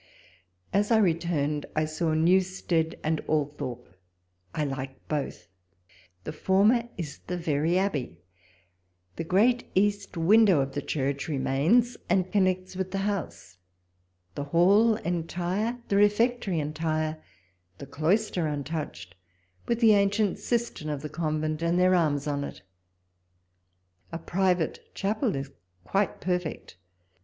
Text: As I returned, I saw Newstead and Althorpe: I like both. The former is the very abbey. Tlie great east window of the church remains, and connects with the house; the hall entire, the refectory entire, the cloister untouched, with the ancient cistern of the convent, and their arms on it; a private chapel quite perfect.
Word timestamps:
As 0.73 0.89
I 0.89 0.97
returned, 0.97 1.67
I 1.75 1.85
saw 1.85 2.15
Newstead 2.15 2.99
and 3.03 3.21
Althorpe: 3.29 3.87
I 4.51 4.65
like 4.65 5.07
both. 5.07 5.47
The 6.23 6.31
former 6.33 6.89
is 6.97 7.19
the 7.27 7.37
very 7.37 7.77
abbey. 7.77 8.17
Tlie 9.17 9.27
great 9.27 9.69
east 9.75 10.17
window 10.17 10.59
of 10.59 10.71
the 10.73 10.81
church 10.81 11.27
remains, 11.27 11.97
and 12.09 12.31
connects 12.31 12.75
with 12.75 12.89
the 12.89 12.97
house; 13.05 13.57
the 14.33 14.45
hall 14.45 14.95
entire, 14.95 15.77
the 15.87 15.97
refectory 15.97 16.59
entire, 16.59 17.21
the 17.77 17.85
cloister 17.85 18.47
untouched, 18.47 19.13
with 19.67 19.81
the 19.81 19.93
ancient 19.93 20.39
cistern 20.39 20.89
of 20.89 21.03
the 21.03 21.09
convent, 21.09 21.61
and 21.61 21.77
their 21.79 21.93
arms 21.93 22.25
on 22.25 22.43
it; 22.43 22.63
a 24.11 24.17
private 24.17 24.81
chapel 24.95 25.35
quite 25.83 26.19
perfect. 26.19 26.75